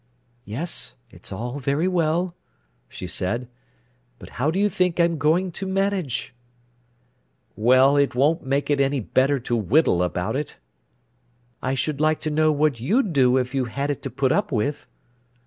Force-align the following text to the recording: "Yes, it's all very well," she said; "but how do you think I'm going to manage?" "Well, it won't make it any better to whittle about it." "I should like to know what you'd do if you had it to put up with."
"Yes, 0.45 0.95
it's 1.11 1.31
all 1.31 1.59
very 1.59 1.87
well," 1.87 2.33
she 2.89 3.05
said; 3.05 3.47
"but 4.17 4.29
how 4.41 4.49
do 4.49 4.57
you 4.57 4.67
think 4.67 4.99
I'm 4.99 5.19
going 5.19 5.51
to 5.51 5.67
manage?" 5.67 6.33
"Well, 7.55 7.97
it 7.97 8.15
won't 8.15 8.43
make 8.43 8.71
it 8.71 8.81
any 8.81 8.99
better 8.99 9.39
to 9.41 9.55
whittle 9.55 10.01
about 10.01 10.35
it." 10.35 10.57
"I 11.61 11.75
should 11.75 12.01
like 12.01 12.17
to 12.21 12.31
know 12.31 12.51
what 12.51 12.79
you'd 12.79 13.13
do 13.13 13.37
if 13.37 13.53
you 13.53 13.65
had 13.65 13.91
it 13.91 14.01
to 14.01 14.09
put 14.09 14.31
up 14.31 14.51
with." 14.51 14.87